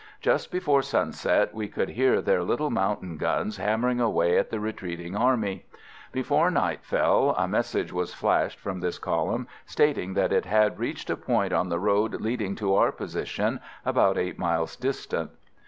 [0.19, 5.15] Just before sunset we could hear their little mountain guns hammering away at the retreating
[5.15, 5.63] army.
[6.11, 11.11] Before night fell a message was flashed from this column stating that it had reached
[11.11, 15.29] a point on the road leading to our position, about 8 miles distant.